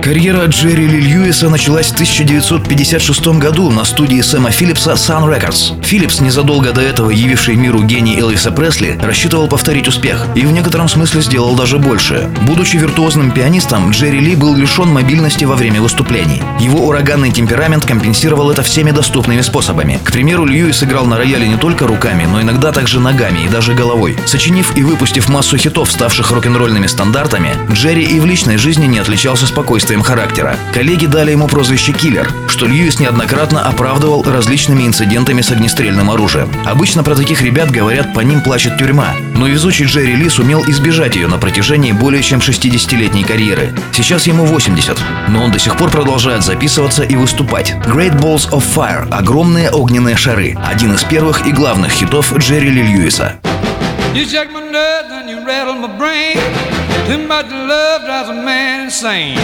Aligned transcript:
Карьера 0.00 0.46
Джерри 0.46 0.86
Ли 0.86 1.00
Льюиса 1.00 1.48
началась 1.48 1.88
в 1.88 1.94
1956 1.94 3.26
году 3.38 3.70
на 3.70 3.84
студии 3.84 4.20
Сэма 4.20 4.50
Филлипса 4.50 4.92
Sun 4.92 5.28
Records. 5.28 5.82
Филлипс, 5.84 6.20
незадолго 6.20 6.72
до 6.72 6.80
этого 6.80 7.10
явивший 7.10 7.56
миру 7.56 7.82
гений 7.82 8.18
Элвиса 8.18 8.50
Пресли, 8.50 8.98
рассчитывал 9.02 9.48
повторить 9.48 9.88
успех 9.88 10.26
и 10.34 10.46
в 10.46 10.52
некотором 10.52 10.88
смысле 10.88 11.20
сделал 11.20 11.54
даже 11.54 11.78
больше. 11.78 12.28
Будучи 12.42 12.76
виртуозным 12.76 13.30
пианистом, 13.30 13.90
Джерри 13.90 14.20
Ли 14.20 14.34
был 14.34 14.54
лишен 14.56 14.88
мобильности 14.88 15.44
во 15.44 15.56
время 15.56 15.80
выступлений. 15.82 16.42
Его 16.58 16.86
ураганный 16.86 17.30
темперамент 17.30 17.84
компенсировал 17.84 18.50
это 18.50 18.62
всеми 18.62 18.92
доступными 18.92 19.42
способами. 19.42 20.00
К 20.04 20.12
примеру, 20.12 20.46
Льюис 20.46 20.82
играл 20.82 21.04
на 21.06 21.18
рояле 21.18 21.46
не 21.46 21.56
только 21.56 21.86
руками, 21.86 22.24
но 22.24 22.40
иногда 22.40 22.72
также 22.72 22.98
ногами 22.98 23.44
и 23.44 23.48
даже 23.48 23.74
головой. 23.74 24.16
Сочинив 24.26 24.76
и 24.76 24.82
выпустив 24.82 25.28
массу 25.28 25.56
хитов, 25.56 25.90
ставших 25.90 26.30
рок-н-ролльными 26.30 26.86
стандартами, 26.86 27.54
Джерри 27.70 28.04
и 28.04 28.20
в 28.20 28.26
личной 28.26 28.56
жизни 28.56 28.86
не 28.86 28.98
отличался 28.98 29.46
спокойствием 29.46 29.81
спокойствием 29.82 30.02
характера. 30.02 30.56
Коллеги 30.72 31.06
дали 31.06 31.32
ему 31.32 31.48
прозвище 31.48 31.92
«Киллер», 31.92 32.30
что 32.46 32.66
Льюис 32.66 33.00
неоднократно 33.00 33.62
оправдывал 33.62 34.22
различными 34.22 34.86
инцидентами 34.86 35.42
с 35.42 35.50
огнестрельным 35.50 36.08
оружием. 36.08 36.48
Обычно 36.64 37.02
про 37.02 37.16
таких 37.16 37.42
ребят 37.42 37.68
говорят 37.72 38.14
«по 38.14 38.20
ним 38.20 38.42
плачет 38.42 38.78
тюрьма», 38.78 39.14
но 39.34 39.48
везучий 39.48 39.86
Джерри 39.86 40.14
Ли 40.14 40.28
сумел 40.28 40.62
избежать 40.68 41.16
ее 41.16 41.26
на 41.26 41.38
протяжении 41.38 41.90
более 41.90 42.22
чем 42.22 42.38
60-летней 42.38 43.24
карьеры. 43.24 43.74
Сейчас 43.92 44.28
ему 44.28 44.44
80, 44.44 44.96
но 45.28 45.42
он 45.42 45.50
до 45.50 45.58
сих 45.58 45.76
пор 45.76 45.90
продолжает 45.90 46.44
записываться 46.44 47.02
и 47.02 47.16
выступать. 47.16 47.74
Great 47.84 48.16
Balls 48.20 48.48
of 48.50 48.62
Fire– 48.76 49.08
огромные 49.10 49.70
огненные 49.70 50.16
шары– 50.16 50.56
один 50.64 50.94
из 50.94 51.02
первых 51.02 51.44
и 51.44 51.50
главных 51.50 51.90
хитов 51.90 52.32
Джерри 52.38 52.70
Ли 52.70 52.82
Льюиса. 52.82 53.34
You 54.14 54.26
check 54.26 54.50
my 54.50 54.60
nerves 54.60 55.10
and 55.10 55.30
you 55.30 55.40
rattle 55.46 55.74
my 55.74 55.88
brain. 55.96 56.36
Too 57.06 57.26
much 57.26 57.46
love 57.50 58.04
drives 58.04 58.28
a 58.28 58.34
man 58.34 58.86
insane. 58.86 59.38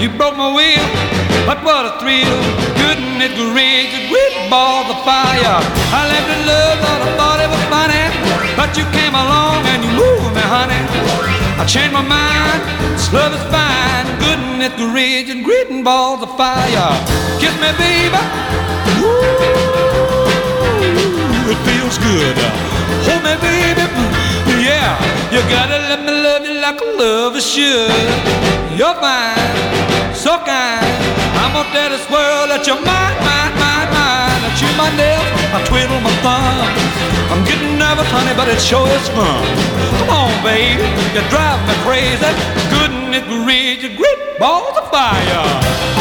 You 0.00 0.08
broke 0.10 0.36
my 0.36 0.52
will, 0.52 0.86
but 1.46 1.62
what 1.64 1.86
a 1.86 1.98
thrill. 1.98 2.38
Goodness 2.76 3.32
gracious, 3.34 4.04
great 4.12 4.50
ball 4.50 4.84
of 4.84 4.98
fire. 5.08 5.58
I 5.90 6.00
left 6.12 6.28
in 6.30 6.40
love, 6.46 6.78
thought 6.84 7.02
I 7.02 7.10
thought 7.16 7.40
it 7.40 7.50
was 7.50 7.64
funny. 7.72 8.04
But 8.54 8.76
you 8.76 8.84
came 8.92 9.14
along 9.16 9.64
and 9.72 9.80
you 9.82 9.90
moved 9.96 10.34
me, 10.36 10.44
honey. 10.44 10.82
I 11.56 11.64
changed 11.64 11.94
my 11.94 12.02
mind, 12.02 12.60
this 12.92 13.10
love 13.12 13.32
is 13.32 13.42
fine. 13.48 14.04
Goodness 14.20 14.74
gracious, 14.76 15.40
great 15.42 15.70
balls 15.82 16.22
of 16.22 16.30
fire. 16.36 16.92
Kiss 17.40 17.54
me, 17.56 17.72
baby. 17.80 18.20
Ooh, 19.00 19.24
it 21.48 21.58
feels 21.64 21.96
good. 21.98 22.73
Like 26.64 26.80
a 26.80 26.84
lover 26.96 27.42
should. 27.42 27.92
You're 28.72 28.96
fine, 28.96 30.16
so 30.16 30.32
kind. 30.48 30.80
I'm 31.36 31.52
gonna 31.52 31.68
tell 31.76 31.90
this 31.92 32.08
world 32.08 32.48
that 32.48 32.64
you're 32.64 32.80
mine, 32.80 33.18
mine, 33.20 33.52
mine, 33.60 33.90
mine. 33.92 34.40
I 34.40 34.50
chew 34.56 34.72
my 34.80 34.88
nails, 34.96 35.28
I 35.52 35.60
twiddle 35.68 36.00
my 36.00 36.14
thumb. 36.24 36.64
I'm 37.28 37.44
getting 37.44 37.76
nervous, 37.76 38.08
honey, 38.08 38.32
but 38.32 38.48
it 38.48 38.60
sure 38.64 38.88
is 38.96 39.08
fun. 39.12 39.44
Come 40.00 40.08
on, 40.08 40.32
baby, 40.40 40.88
you 41.12 41.20
drive 41.28 41.60
me 41.68 41.76
crazy. 41.84 42.32
Goodness 42.72 43.28
gracious, 43.28 43.92
great 44.00 44.20
balls 44.40 44.72
of 44.80 44.88
fire. 44.88 45.93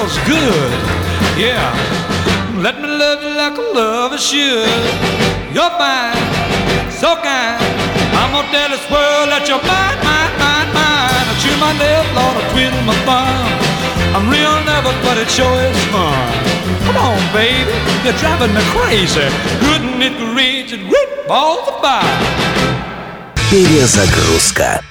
feels 0.00 0.16
good. 0.24 0.72
Yeah. 1.36 2.06
Let 2.56 2.80
me 2.80 2.88
love 2.88 3.22
you 3.22 3.36
like 3.36 3.58
a 3.58 3.66
lover 3.76 4.16
should. 4.16 4.64
You're 5.52 5.68
fine, 5.76 6.16
so 6.90 7.14
kind. 7.20 7.60
I'm 8.16 8.32
gonna 8.32 8.48
tell 8.48 8.70
this 8.72 8.80
world 8.88 9.28
that 9.28 9.44
you're 9.44 9.60
mine, 9.60 10.00
mine, 10.00 10.32
mine, 10.40 10.70
mine. 10.72 11.26
I 11.28 11.34
chew 11.36 11.52
my 11.60 11.76
nails, 11.76 12.08
Lord, 12.16 12.32
I 12.32 12.42
twiddle 12.56 12.80
my 12.88 12.96
thumb. 13.04 13.76
I'm 14.16 14.24
real 14.32 14.56
nervous, 14.64 14.96
but 15.04 15.20
it 15.20 15.28
sure 15.28 15.52
is 15.68 15.76
fun. 15.92 16.16
Come 16.88 16.96
on, 16.96 17.20
baby, 17.36 17.76
you're 18.08 18.16
driving 18.16 18.56
me 18.56 18.64
crazy. 18.72 19.28
Couldn't 19.60 20.00
it 20.00 20.16
reach 20.32 20.72
it? 20.72 20.80
Great 20.88 21.28
balls 21.28 21.68
of 21.68 21.76
fire. 21.84 22.16
Перезагрузка. 23.52 24.89